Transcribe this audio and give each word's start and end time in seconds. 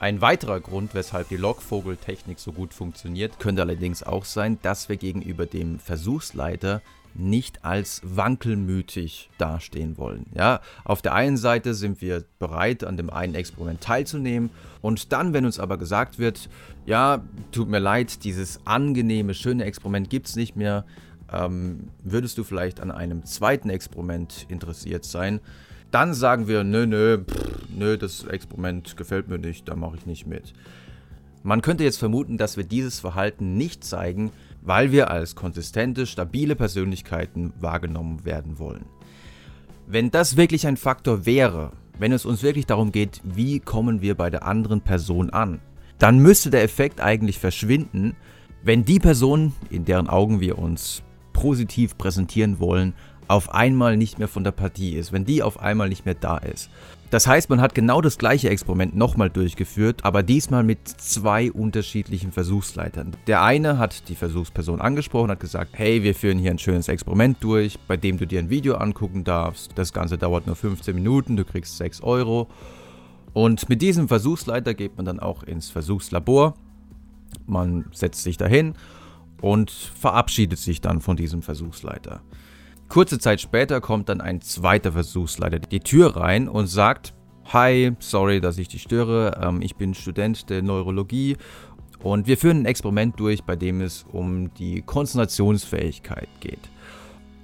Ein 0.00 0.22
weiterer 0.22 0.60
Grund, 0.60 0.94
weshalb 0.94 1.28
die 1.28 1.36
Lockvogeltechnik 1.36 2.38
so 2.38 2.52
gut 2.52 2.72
funktioniert, 2.72 3.38
könnte 3.38 3.60
allerdings 3.60 4.02
auch 4.02 4.24
sein, 4.24 4.58
dass 4.62 4.88
wir 4.88 4.96
gegenüber 4.96 5.44
dem 5.44 5.78
Versuchsleiter 5.78 6.80
nicht 7.12 7.66
als 7.66 8.00
wankelmütig 8.02 9.28
dastehen 9.36 9.98
wollen. 9.98 10.24
Ja, 10.34 10.62
auf 10.84 11.02
der 11.02 11.12
einen 11.12 11.36
Seite 11.36 11.74
sind 11.74 12.00
wir 12.00 12.24
bereit, 12.38 12.82
an 12.82 12.96
dem 12.96 13.10
einen 13.10 13.34
Experiment 13.34 13.82
teilzunehmen 13.82 14.48
und 14.80 15.12
dann, 15.12 15.34
wenn 15.34 15.44
uns 15.44 15.60
aber 15.60 15.76
gesagt 15.76 16.18
wird, 16.18 16.48
ja, 16.86 17.22
tut 17.52 17.68
mir 17.68 17.78
leid, 17.78 18.24
dieses 18.24 18.66
angenehme, 18.66 19.34
schöne 19.34 19.64
Experiment 19.64 20.08
gibt 20.08 20.28
es 20.28 20.36
nicht 20.36 20.56
mehr, 20.56 20.86
ähm, 21.30 21.90
würdest 22.02 22.38
du 22.38 22.44
vielleicht 22.44 22.80
an 22.80 22.90
einem 22.90 23.26
zweiten 23.26 23.68
Experiment 23.68 24.46
interessiert 24.48 25.04
sein, 25.04 25.40
dann 25.90 26.14
sagen 26.14 26.48
wir, 26.48 26.64
nö, 26.64 26.86
nö, 26.86 27.18
pff, 27.18 27.68
nö, 27.76 27.96
das 27.96 28.24
Experiment 28.24 28.96
gefällt 28.96 29.28
mir 29.28 29.38
nicht, 29.38 29.68
da 29.68 29.76
mache 29.76 29.96
ich 29.96 30.06
nicht 30.06 30.26
mit. 30.26 30.52
Man 31.42 31.62
könnte 31.62 31.84
jetzt 31.84 31.98
vermuten, 31.98 32.36
dass 32.36 32.56
wir 32.56 32.64
dieses 32.64 33.00
Verhalten 33.00 33.56
nicht 33.56 33.82
zeigen, 33.82 34.30
weil 34.62 34.92
wir 34.92 35.10
als 35.10 35.34
konsistente, 35.34 36.06
stabile 36.06 36.54
Persönlichkeiten 36.54 37.52
wahrgenommen 37.58 38.24
werden 38.24 38.58
wollen. 38.58 38.84
Wenn 39.86 40.10
das 40.10 40.36
wirklich 40.36 40.66
ein 40.66 40.76
Faktor 40.76 41.26
wäre, 41.26 41.72
wenn 41.98 42.12
es 42.12 42.26
uns 42.26 42.42
wirklich 42.42 42.66
darum 42.66 42.92
geht, 42.92 43.20
wie 43.24 43.58
kommen 43.58 44.02
wir 44.02 44.14
bei 44.14 44.30
der 44.30 44.46
anderen 44.46 44.82
Person 44.82 45.30
an, 45.30 45.60
dann 45.98 46.18
müsste 46.18 46.50
der 46.50 46.62
Effekt 46.62 47.00
eigentlich 47.00 47.38
verschwinden, 47.38 48.16
wenn 48.62 48.84
die 48.84 48.98
Person, 48.98 49.54
in 49.70 49.84
deren 49.84 50.08
Augen 50.08 50.40
wir 50.40 50.58
uns 50.58 51.02
positiv 51.32 51.96
präsentieren 51.96 52.58
wollen, 52.58 52.94
auf 53.30 53.54
einmal 53.54 53.96
nicht 53.96 54.18
mehr 54.18 54.26
von 54.26 54.42
der 54.42 54.50
Partie 54.50 54.96
ist, 54.96 55.12
wenn 55.12 55.24
die 55.24 55.44
auf 55.44 55.60
einmal 55.60 55.88
nicht 55.88 56.04
mehr 56.04 56.16
da 56.16 56.36
ist. 56.36 56.68
Das 57.10 57.28
heißt, 57.28 57.48
man 57.48 57.60
hat 57.60 57.76
genau 57.76 58.00
das 58.00 58.18
gleiche 58.18 58.50
Experiment 58.50 58.96
nochmal 58.96 59.30
durchgeführt, 59.30 60.04
aber 60.04 60.24
diesmal 60.24 60.64
mit 60.64 60.88
zwei 60.88 61.52
unterschiedlichen 61.52 62.32
Versuchsleitern. 62.32 63.12
Der 63.28 63.42
eine 63.42 63.78
hat 63.78 64.08
die 64.08 64.16
Versuchsperson 64.16 64.80
angesprochen, 64.80 65.30
hat 65.30 65.38
gesagt, 65.38 65.70
hey, 65.74 66.02
wir 66.02 66.16
führen 66.16 66.38
hier 66.38 66.50
ein 66.50 66.58
schönes 66.58 66.88
Experiment 66.88 67.36
durch, 67.40 67.78
bei 67.86 67.96
dem 67.96 68.18
du 68.18 68.26
dir 68.26 68.40
ein 68.40 68.50
Video 68.50 68.74
angucken 68.74 69.22
darfst. 69.22 69.72
Das 69.76 69.92
Ganze 69.92 70.18
dauert 70.18 70.48
nur 70.48 70.56
15 70.56 70.92
Minuten, 70.92 71.36
du 71.36 71.44
kriegst 71.44 71.76
6 71.76 72.02
Euro. 72.02 72.48
Und 73.32 73.68
mit 73.68 73.80
diesem 73.80 74.08
Versuchsleiter 74.08 74.74
geht 74.74 74.96
man 74.96 75.06
dann 75.06 75.20
auch 75.20 75.44
ins 75.44 75.70
Versuchslabor. 75.70 76.54
Man 77.46 77.86
setzt 77.92 78.24
sich 78.24 78.36
dahin 78.36 78.74
und 79.40 79.70
verabschiedet 79.70 80.58
sich 80.58 80.80
dann 80.80 81.00
von 81.00 81.16
diesem 81.16 81.42
Versuchsleiter. 81.42 82.22
Kurze 82.90 83.20
Zeit 83.20 83.40
später 83.40 83.80
kommt 83.80 84.08
dann 84.08 84.20
ein 84.20 84.40
zweiter 84.40 84.90
Versuchsleiter 84.90 85.60
die 85.60 85.78
Tür 85.78 86.16
rein 86.16 86.48
und 86.48 86.66
sagt, 86.66 87.14
Hi, 87.52 87.92
sorry, 88.00 88.40
dass 88.40 88.58
ich 88.58 88.66
dich 88.66 88.82
störe. 88.82 89.40
Ähm, 89.40 89.62
ich 89.62 89.76
bin 89.76 89.94
Student 89.94 90.50
der 90.50 90.60
Neurologie 90.62 91.36
und 92.02 92.26
wir 92.26 92.36
führen 92.36 92.62
ein 92.62 92.66
Experiment 92.66 93.18
durch, 93.20 93.44
bei 93.44 93.54
dem 93.54 93.80
es 93.80 94.04
um 94.10 94.52
die 94.54 94.82
Konzentrationsfähigkeit 94.82 96.28
geht. 96.40 96.68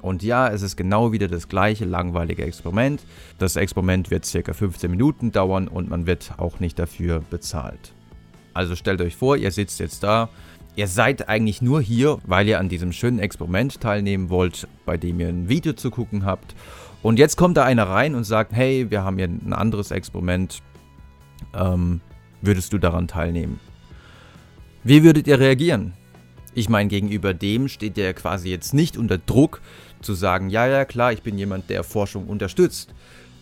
Und 0.03 0.25
ja, 0.25 0.49
es 0.49 0.63
ist 0.63 0.77
genau 0.77 1.13
wieder 1.13 1.29
das 1.29 1.49
gleiche 1.49 1.85
langweilige 1.85 2.45
Experiment. 2.45 3.05
Das 3.39 3.55
Experiment 3.55 4.11
wird 4.11 4.25
circa 4.25 4.53
15 4.53 4.91
Minuten 4.91 5.31
dauern 5.31 5.69
und 5.69 5.89
man 5.89 6.09
wird 6.09 6.33
auch 6.39 6.59
nicht 6.59 6.77
dafür 6.77 7.23
bezahlt. 7.31 7.95
Also 8.53 8.75
stellt 8.75 9.01
euch 9.01 9.15
vor, 9.15 9.37
ihr 9.37 9.53
sitzt 9.53 9.79
jetzt 9.79 10.03
da, 10.03 10.29
Ihr 10.77 10.89
seid 10.89 11.31
eigentlich 11.31 11.63
nur 11.63 11.81
hier, 11.81 12.19
weil 12.27 12.47
ihr 12.47 12.61
an 12.61 12.69
diesem 12.69 12.93
schönen 12.93 13.19
Experiment 13.19 13.81
teilnehmen 13.81 14.29
wollt, 14.29 14.69
bei 14.85 14.99
dem 14.99 15.19
ihr 15.19 15.29
ein 15.29 15.49
Video 15.49 15.73
zu 15.73 15.91
gucken 15.91 16.27
habt. 16.27 16.55
Und 17.03 17.19
jetzt 17.19 17.37
kommt 17.37 17.57
da 17.57 17.65
einer 17.65 17.89
rein 17.89 18.15
und 18.15 18.25
sagt, 18.25 18.53
hey, 18.53 18.91
wir 18.91 19.03
haben 19.03 19.17
hier 19.17 19.27
ein 19.27 19.55
anderes 19.55 19.91
Experiment. 19.91 20.62
Ähm, 21.55 22.03
würdest 22.43 22.75
du 22.75 22.78
daran 22.78 23.09
teilnehmen? 23.09 23.59
Wie 24.84 25.03
würdet 25.03 25.27
ihr 25.27 25.41
reagieren? 25.41 25.95
Ich 26.55 26.69
meine, 26.69 26.91
gegenüber 26.91 27.33
dem 27.33 27.69
steht 27.69 27.97
ihr 27.97 28.12
quasi 28.12 28.50
jetzt 28.50 28.75
nicht 28.75 28.99
unter 28.99 29.17
Druck 29.17 29.62
zu 30.03 30.12
sagen, 30.12 30.50
ja, 30.50 30.67
ja, 30.67 30.84
klar, 30.84 31.11
ich 31.11 31.23
bin 31.23 31.39
jemand, 31.39 31.71
der 31.71 31.84
Forschung 31.84 32.27
unterstützt. 32.27 32.95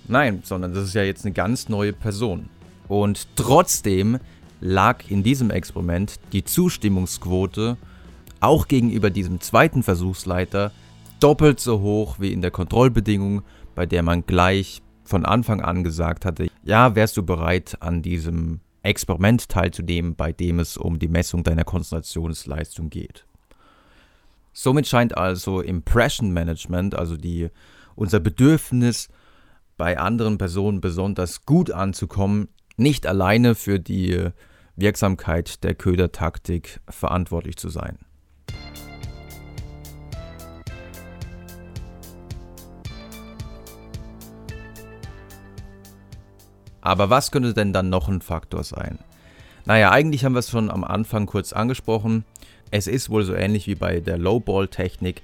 Nein, 0.07 0.43
sondern 0.45 0.73
das 0.73 0.85
ist 0.85 0.95
ja 0.95 1.03
jetzt 1.03 1.25
eine 1.25 1.35
ganz 1.35 1.69
neue 1.69 1.93
Person. 1.93 2.49
Und 2.87 3.27
trotzdem 3.35 4.19
lag 4.65 5.11
in 5.11 5.23
diesem 5.23 5.51
Experiment 5.51 6.19
die 6.33 6.43
Zustimmungsquote 6.43 7.77
auch 8.41 8.67
gegenüber 8.67 9.11
diesem 9.11 9.41
zweiten 9.41 9.83
Versuchsleiter 9.83 10.73
doppelt 11.21 11.61
so 11.61 11.81
hoch 11.81 12.17
wie 12.19 12.33
in 12.33 12.41
der 12.41 12.51
Kontrollbedingung, 12.51 13.43
bei 13.75 13.85
der 13.85 14.03
man 14.03 14.25
gleich 14.25 14.83
von 15.05 15.27
Anfang 15.27 15.61
an 15.61 15.85
gesagt 15.85 16.25
hatte, 16.25 16.49
ja, 16.63 16.95
wärst 16.95 17.19
du 17.19 17.23
bereit, 17.23 17.77
an 17.81 18.01
diesem 18.01 18.61
Experiment 18.83 19.51
teilzunehmen, 19.51 20.17
bei 20.17 20.33
dem 20.33 20.59
es 20.59 20.79
um 20.79 20.99
die 20.99 21.09
Messung 21.09 21.45
deiner 21.45 21.65
Konzentrationsleistung 21.65 22.89
geht. 22.89 23.27
Somit 24.55 24.87
scheint 24.87 25.17
also 25.17 25.61
Impression 25.61 26.33
Management, 26.33 26.95
also 26.95 27.19
die, 27.19 27.51
unser 27.97 28.21
Bedürfnis, 28.21 29.09
bei 29.77 29.99
anderen 29.99 30.39
Personen 30.39 30.81
besonders 30.81 31.45
gut 31.45 31.71
anzukommen, 31.71 32.49
nicht 32.79 33.07
alleine 33.07 33.55
für 33.55 33.79
die 33.79 34.31
Wirksamkeit 34.77 35.63
der 35.63 35.75
Ködertaktik 35.75 36.81
verantwortlich 36.89 37.57
zu 37.57 37.69
sein. 37.69 37.99
Aber 46.81 47.09
was 47.09 47.31
könnte 47.31 47.55
denn 47.55 47.73
dann 47.73 47.89
noch 47.89 48.09
ein 48.09 48.21
Faktor 48.21 48.63
sein? 48.63 48.99
Naja, 49.65 49.91
eigentlich 49.91 50.25
haben 50.25 50.35
wir 50.35 50.41
es 50.41 50.51
schon 50.51 50.71
am 50.71 50.85
Anfang 50.85 51.25
kurz 51.27 51.55
angesprochen. 51.55 52.25
Es 52.71 52.87
ist 52.87 53.09
wohl 53.09 53.25
so 53.25 53.33
ähnlich 53.33 53.67
wie 53.67 53.77
bei 53.77 54.01
der 54.01 54.19
Lowball-Technik, 54.19 55.23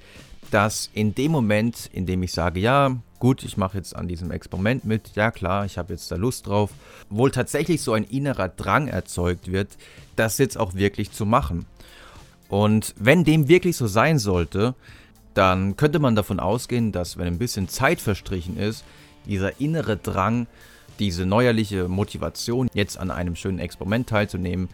dass 0.50 0.91
in 0.94 1.15
dem 1.15 1.33
Moment, 1.33 1.88
in 1.93 2.06
dem 2.06 2.22
ich 2.22 2.33
sage, 2.33 2.61
ja, 2.61 2.97
gut, 3.19 3.44
ich 3.44 3.56
mache 3.56 3.77
jetzt 3.78 3.94
an 3.94 4.09
diesem 4.09 4.31
Experiment 4.31 4.84
mit, 4.84 5.15
ja 5.15 5.31
klar, 5.31 5.65
ich 5.65 5.78
habe 5.78 5.93
jetzt 5.93 6.11
da 6.11 6.16
Lust 6.16 6.47
drauf, 6.47 6.71
wohl 7.09 7.31
tatsächlich 7.31 7.83
so 7.83 7.93
ein 7.93 8.05
innerer 8.05 8.49
Drang 8.49 8.89
erzeugt 8.89 9.50
wird, 9.53 9.77
das 10.16 10.39
jetzt 10.39 10.59
auch 10.59 10.75
wirklich 10.75 11.12
zu 11.12 11.27
machen. 11.27 11.66
Und 12.49 12.94
wenn 12.99 13.25
dem 13.25 13.49
wirklich 13.49 13.77
so 13.77 13.87
sein 13.87 14.19
sollte, 14.19 14.75
dann 15.34 15.77
könnte 15.77 16.00
man 16.00 16.16
davon 16.16 16.41
ausgehen, 16.41 16.91
dass 16.91 17.16
wenn 17.16 17.28
ein 17.28 17.39
bisschen 17.39 17.69
Zeit 17.69 18.00
verstrichen 18.00 18.56
ist, 18.56 18.84
dieser 19.27 19.60
innere 19.60 19.97
Drang, 19.97 20.47
diese 20.99 21.27
neuerliche 21.27 21.89
Motivation, 21.89 22.69
jetzt 22.75 22.99
an 22.99 23.10
einem 23.10 23.37
schönen 23.37 23.59
Experiment 23.59 24.09
teilzunehmen, 24.09 24.69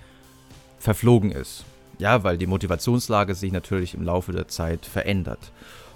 verflogen 0.79 1.31
ist. 1.31 1.65
Ja, 1.99 2.25
weil 2.25 2.39
die 2.39 2.47
Motivationslage 2.47 3.35
sich 3.35 3.53
natürlich 3.53 3.95
im 3.95 4.03
Laufe 4.03 4.33
der 4.33 4.49
Zeit 4.49 4.85
verändert. 4.85 5.53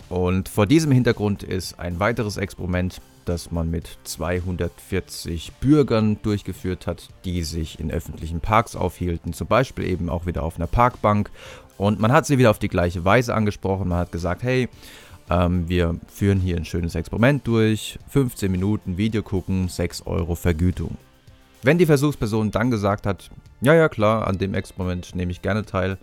Und 0.08 0.48
vor 0.48 0.66
diesem 0.66 0.90
Hintergrund 0.90 1.42
ist 1.42 1.78
ein 1.78 2.00
weiteres 2.00 2.36
Experiment, 2.36 3.00
das 3.26 3.52
man 3.52 3.70
mit 3.70 3.98
240 4.04 5.52
Bürgern 5.60 6.18
durchgeführt 6.22 6.86
hat, 6.86 7.08
die 7.24 7.42
sich 7.44 7.78
in 7.78 7.92
öffentlichen 7.92 8.40
Parks 8.40 8.74
aufhielten, 8.74 9.32
zum 9.32 9.46
Beispiel 9.46 9.84
eben 9.84 10.08
auch 10.08 10.26
wieder 10.26 10.42
auf 10.42 10.56
einer 10.56 10.66
Parkbank. 10.66 11.30
Und 11.78 12.00
man 12.00 12.12
hat 12.12 12.26
sie 12.26 12.38
wieder 12.38 12.50
auf 12.50 12.58
die 12.58 12.68
gleiche 12.68 13.04
Weise 13.04 13.34
angesprochen. 13.34 13.88
Man 13.88 13.98
hat 13.98 14.10
gesagt, 14.10 14.42
hey, 14.42 14.68
ähm, 15.30 15.68
wir 15.68 15.94
führen 16.12 16.40
hier 16.40 16.56
ein 16.56 16.64
schönes 16.64 16.96
Experiment 16.96 17.46
durch, 17.46 17.98
15 18.08 18.50
Minuten 18.50 18.96
Video 18.96 19.22
gucken, 19.22 19.68
6 19.68 20.06
Euro 20.06 20.34
Vergütung. 20.34 20.96
Wenn 21.62 21.78
die 21.78 21.86
Versuchsperson 21.86 22.50
dann 22.50 22.70
gesagt 22.70 23.06
hat, 23.06 23.30
ja, 23.60 23.74
ja, 23.74 23.88
klar, 23.88 24.26
an 24.26 24.38
dem 24.38 24.54
Experiment 24.54 25.14
nehme 25.14 25.32
ich 25.32 25.42
gerne 25.42 25.64
teil, 25.64 25.98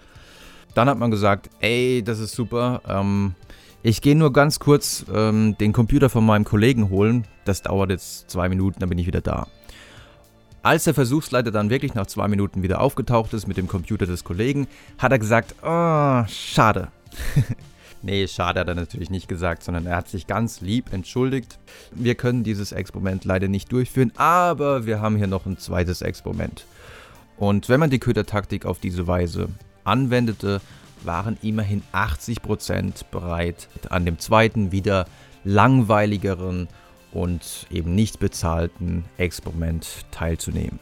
dann 0.76 0.90
hat 0.90 1.00
man 1.00 1.10
gesagt, 1.10 1.50
ey, 1.60 2.04
das 2.04 2.20
ist 2.20 2.34
super, 2.34 2.82
ähm, 2.88 3.34
ich 3.82 4.02
gehe 4.02 4.16
nur 4.16 4.34
ganz 4.34 4.60
kurz 4.60 5.06
ähm, 5.14 5.58
den 5.58 5.74
Computer 5.74 6.10
von 6.10 6.26
meinem 6.26 6.44
Kollegen 6.44 6.90
holen, 6.90 7.26
das 7.46 7.64
dauert 7.64 7.90
jetzt 7.90 8.30
zwei 8.30 8.50
Minuten, 8.50 8.80
dann 8.80 8.90
bin 8.90 9.00
ich 9.00 9.08
wieder 9.08 9.22
da. 9.22 9.48
Als 10.62 10.84
der 10.84 10.94
Versuchsleiter 10.94 11.52
dann 11.52 11.70
wirklich 11.70 11.94
nach 11.94 12.08
zwei 12.08 12.28
Minuten 12.28 12.62
wieder 12.62 12.82
aufgetaucht 12.82 13.34
ist 13.34 13.48
mit 13.48 13.58
dem 13.58 13.68
Computer 13.68 14.06
des 14.06 14.24
Kollegen, 14.24 14.68
hat 14.98 15.12
er 15.12 15.20
gesagt, 15.20 15.56
oh, 15.64 16.24
schade. 16.28 16.90
Nee, 18.02 18.28
schade 18.28 18.60
hat 18.60 18.68
er 18.68 18.76
natürlich 18.76 19.10
nicht 19.10 19.28
gesagt, 19.28 19.64
sondern 19.64 19.86
er 19.86 19.98
hat 19.98 20.08
sich 20.08 20.28
ganz 20.28 20.62
lieb 20.62 20.94
entschuldigt. 20.94 21.60
Wir 21.92 22.16
können 22.16 22.44
dieses 22.44 22.72
Experiment 22.72 23.26
leider 23.26 23.48
nicht 23.48 23.72
durchführen, 23.72 24.12
aber 24.16 24.86
wir 24.86 25.02
haben 25.02 25.18
hier 25.18 25.28
noch 25.28 25.46
ein 25.46 25.58
zweites 25.58 26.02
Experiment. 26.02 26.66
Und 27.38 27.70
wenn 27.70 27.80
man 27.80 27.90
die 27.90 28.00
Ködertaktik 28.00 28.66
auf 28.66 28.80
diese 28.80 29.08
Weise 29.08 29.50
anwendete, 29.84 30.62
waren 31.04 31.38
immerhin 31.42 31.84
80% 31.94 33.06
bereit, 33.12 33.68
an 33.90 34.06
dem 34.06 34.20
zweiten, 34.20 34.72
wieder 34.72 35.06
langweiligeren 35.44 36.68
und 37.12 37.68
eben 37.70 37.96
nicht 37.96 38.20
bezahlten 38.20 39.06
Experiment 39.18 40.06
teilzunehmen. 40.12 40.80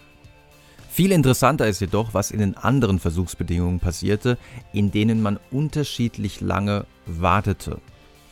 Viel 0.96 1.12
interessanter 1.12 1.68
ist 1.68 1.82
jedoch, 1.82 2.14
was 2.14 2.32
in 2.32 2.40
den 2.40 2.56
anderen 2.56 3.00
Versuchsbedingungen 3.00 3.82
passierte, 3.82 4.38
in 4.72 4.92
denen 4.92 5.22
man 5.22 5.38
unterschiedlich 5.52 6.40
lange 6.40 6.86
wartete. 7.06 7.80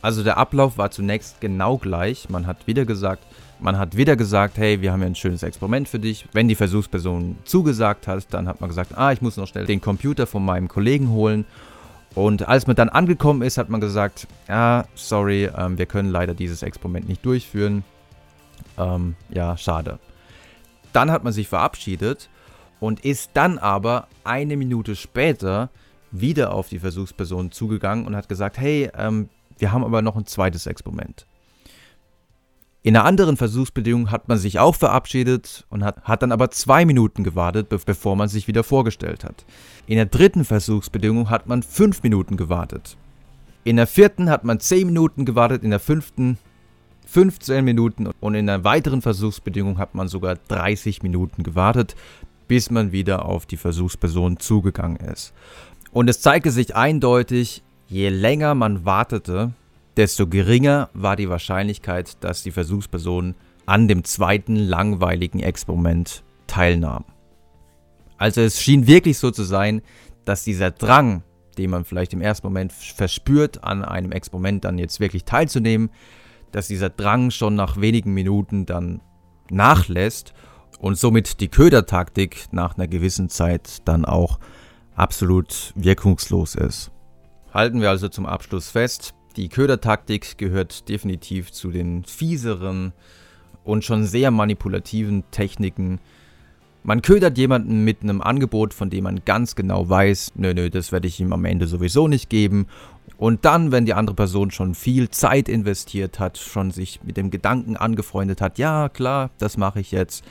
Also 0.00 0.22
der 0.22 0.38
Ablauf 0.38 0.78
war 0.78 0.90
zunächst 0.90 1.42
genau 1.42 1.76
gleich. 1.76 2.30
Man 2.30 2.46
hat 2.46 2.66
wieder 2.66 2.86
gesagt, 2.86 3.26
Man 3.60 3.76
hat 3.76 3.98
wieder 3.98 4.16
gesagt, 4.16 4.56
hey, 4.56 4.80
wir 4.80 4.92
haben 4.92 5.02
ja 5.02 5.08
ein 5.08 5.14
schönes 5.14 5.42
Experiment 5.42 5.90
für 5.90 5.98
dich. 5.98 6.24
Wenn 6.32 6.48
die 6.48 6.54
Versuchsperson 6.54 7.36
zugesagt 7.44 8.06
hat, 8.06 8.32
dann 8.32 8.48
hat 8.48 8.62
man 8.62 8.70
gesagt, 8.70 8.96
ah, 8.96 9.12
ich 9.12 9.20
muss 9.20 9.36
noch 9.36 9.46
schnell 9.46 9.66
den 9.66 9.82
Computer 9.82 10.26
von 10.26 10.42
meinem 10.42 10.68
Kollegen 10.68 11.10
holen. 11.10 11.44
Und 12.14 12.48
als 12.48 12.66
man 12.66 12.76
dann 12.76 12.88
angekommen 12.88 13.42
ist, 13.42 13.58
hat 13.58 13.68
man 13.68 13.82
gesagt, 13.82 14.26
ah, 14.48 14.84
sorry, 14.94 15.50
ähm, 15.54 15.76
wir 15.76 15.84
können 15.84 16.08
leider 16.08 16.32
dieses 16.32 16.62
Experiment 16.62 17.08
nicht 17.08 17.26
durchführen. 17.26 17.84
Ähm, 18.78 19.16
ja, 19.28 19.54
schade. 19.58 19.98
Dann 20.94 21.10
hat 21.10 21.24
man 21.24 21.34
sich 21.34 21.46
verabschiedet 21.46 22.30
und 22.84 23.00
ist 23.02 23.30
dann 23.32 23.56
aber 23.56 24.08
eine 24.24 24.58
Minute 24.58 24.94
später 24.94 25.70
wieder 26.10 26.52
auf 26.52 26.68
die 26.68 26.78
Versuchsperson 26.78 27.50
zugegangen 27.50 28.06
und 28.06 28.14
hat 28.14 28.28
gesagt, 28.28 28.58
hey, 28.58 28.90
ähm, 28.94 29.30
wir 29.58 29.72
haben 29.72 29.84
aber 29.84 30.02
noch 30.02 30.16
ein 30.16 30.26
zweites 30.26 30.66
Experiment. 30.66 31.26
In 32.82 32.94
einer 32.94 33.06
anderen 33.06 33.38
Versuchsbedingung 33.38 34.10
hat 34.10 34.28
man 34.28 34.36
sich 34.36 34.58
auch 34.58 34.74
verabschiedet 34.74 35.64
und 35.70 35.82
hat, 35.82 36.02
hat 36.02 36.22
dann 36.22 36.32
aber 36.32 36.50
zwei 36.50 36.84
Minuten 36.84 37.24
gewartet, 37.24 37.70
bevor 37.70 38.16
man 38.16 38.28
sich 38.28 38.48
wieder 38.48 38.62
vorgestellt 38.62 39.24
hat. 39.24 39.46
In 39.86 39.96
der 39.96 40.04
dritten 40.04 40.44
Versuchsbedingung 40.44 41.30
hat 41.30 41.46
man 41.46 41.62
fünf 41.62 42.02
Minuten 42.02 42.36
gewartet. 42.36 42.98
In 43.64 43.76
der 43.76 43.86
vierten 43.86 44.28
hat 44.28 44.44
man 44.44 44.60
zehn 44.60 44.86
Minuten 44.86 45.24
gewartet, 45.24 45.62
in 45.62 45.70
der 45.70 45.80
fünften 45.80 46.36
15 47.06 47.64
Minuten 47.64 48.08
und 48.20 48.34
in 48.34 48.48
einer 48.48 48.64
weiteren 48.64 49.00
Versuchsbedingung 49.00 49.78
hat 49.78 49.94
man 49.94 50.08
sogar 50.08 50.36
30 50.48 51.02
Minuten 51.02 51.42
gewartet, 51.42 51.94
bis 52.48 52.70
man 52.70 52.92
wieder 52.92 53.24
auf 53.24 53.46
die 53.46 53.56
Versuchsperson 53.56 54.38
zugegangen 54.38 54.96
ist. 54.96 55.32
Und 55.92 56.08
es 56.08 56.20
zeigte 56.20 56.50
sich 56.50 56.74
eindeutig, 56.74 57.62
je 57.88 58.08
länger 58.08 58.54
man 58.54 58.84
wartete, 58.84 59.52
desto 59.96 60.26
geringer 60.26 60.90
war 60.92 61.16
die 61.16 61.28
Wahrscheinlichkeit, 61.28 62.22
dass 62.24 62.42
die 62.42 62.50
Versuchsperson 62.50 63.34
an 63.66 63.88
dem 63.88 64.04
zweiten 64.04 64.56
langweiligen 64.56 65.40
Experiment 65.40 66.24
teilnahm. 66.46 67.04
Also 68.18 68.40
es 68.40 68.60
schien 68.60 68.86
wirklich 68.86 69.18
so 69.18 69.30
zu 69.30 69.44
sein, 69.44 69.82
dass 70.24 70.44
dieser 70.44 70.70
Drang, 70.70 71.22
den 71.58 71.70
man 71.70 71.84
vielleicht 71.84 72.12
im 72.12 72.20
ersten 72.20 72.46
Moment 72.46 72.72
verspürt, 72.72 73.64
an 73.64 73.84
einem 73.84 74.12
Experiment 74.12 74.64
dann 74.64 74.78
jetzt 74.78 75.00
wirklich 75.00 75.24
teilzunehmen, 75.24 75.90
dass 76.52 76.68
dieser 76.68 76.90
Drang 76.90 77.30
schon 77.30 77.54
nach 77.54 77.80
wenigen 77.80 78.14
Minuten 78.14 78.66
dann 78.66 79.00
nachlässt 79.50 80.34
und 80.78 80.98
somit 80.98 81.40
die 81.40 81.48
Ködertaktik 81.48 82.46
nach 82.52 82.76
einer 82.76 82.88
gewissen 82.88 83.28
Zeit 83.28 83.78
dann 83.86 84.04
auch 84.04 84.38
absolut 84.94 85.72
wirkungslos 85.74 86.54
ist. 86.54 86.90
Halten 87.52 87.80
wir 87.80 87.90
also 87.90 88.08
zum 88.08 88.26
Abschluss 88.26 88.68
fest, 88.68 89.14
die 89.36 89.48
Ködertaktik 89.48 90.38
gehört 90.38 90.88
definitiv 90.88 91.52
zu 91.52 91.70
den 91.70 92.04
fieseren 92.04 92.92
und 93.64 93.84
schon 93.84 94.04
sehr 94.04 94.30
manipulativen 94.30 95.24
Techniken. 95.30 95.98
Man 96.84 97.02
ködert 97.02 97.38
jemanden 97.38 97.82
mit 97.82 98.02
einem 98.02 98.20
Angebot, 98.20 98.74
von 98.74 98.90
dem 98.90 99.04
man 99.04 99.24
ganz 99.24 99.56
genau 99.56 99.88
weiß, 99.88 100.32
nö, 100.36 100.52
nö, 100.54 100.70
das 100.70 100.92
werde 100.92 101.08
ich 101.08 101.18
ihm 101.18 101.32
am 101.32 101.44
Ende 101.46 101.66
sowieso 101.66 102.08
nicht 102.08 102.28
geben. 102.28 102.66
Und 103.16 103.44
dann, 103.44 103.72
wenn 103.72 103.86
die 103.86 103.94
andere 103.94 104.14
Person 104.14 104.50
schon 104.50 104.74
viel 104.74 105.08
Zeit 105.08 105.48
investiert 105.48 106.18
hat, 106.18 106.36
schon 106.36 106.70
sich 106.70 107.00
mit 107.02 107.16
dem 107.16 107.30
Gedanken 107.30 107.76
angefreundet 107.76 108.40
hat, 108.40 108.58
ja 108.58 108.88
klar, 108.88 109.30
das 109.38 109.56
mache 109.56 109.80
ich 109.80 109.92
jetzt, 109.92 110.24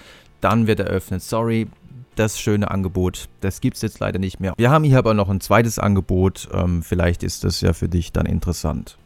dann 0.43 0.67
wird 0.67 0.79
eröffnet, 0.79 1.21
sorry, 1.21 1.67
das 2.15 2.39
schöne 2.39 2.69
Angebot, 2.69 3.29
das 3.41 3.61
gibt 3.61 3.77
es 3.77 3.81
jetzt 3.81 3.99
leider 3.99 4.19
nicht 4.19 4.39
mehr. 4.39 4.53
Wir 4.57 4.69
haben 4.69 4.83
hier 4.83 4.97
aber 4.97 5.13
noch 5.13 5.29
ein 5.29 5.41
zweites 5.41 5.79
Angebot, 5.79 6.49
ähm, 6.53 6.83
vielleicht 6.83 7.23
ist 7.23 7.43
das 7.43 7.61
ja 7.61 7.73
für 7.73 7.89
dich 7.89 8.11
dann 8.11 8.25
interessant. 8.25 8.97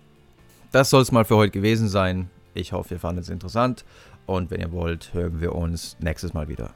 Das 0.72 0.90
soll 0.90 1.02
es 1.02 1.12
mal 1.12 1.26
für 1.26 1.38
heute 1.38 1.52
gewesen 1.52 1.88
sein. 1.88 2.30
Ich 2.54 2.74
hoffe, 2.74 2.96
ihr 2.96 3.00
fandet 3.00 3.26
es 3.26 3.30
interessant 3.30 3.86
und 4.26 4.52
wenn 4.52 4.60
ihr 4.60 4.72
wollt, 4.72 5.14
hören 5.14 5.40
wir 5.40 5.56
uns 5.56 5.96
nächstes 6.00 6.34
Mal 6.34 6.50
wieder. 6.50 6.72